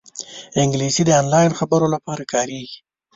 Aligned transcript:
انګلیسي 0.63 1.03
د 1.05 1.09
آنلاین 1.21 1.51
خبرو 1.59 1.87
لپاره 1.95 2.23
کارېږي 2.33 2.79